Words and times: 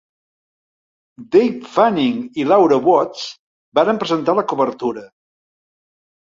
Dave 1.35 1.67
Fanning 1.73 2.23
i 2.43 2.45
Laura 2.53 2.79
Woods 2.87 3.27
varen 3.81 4.01
presentar 4.05 4.37
la 4.41 4.47
cobertura. 4.55 5.07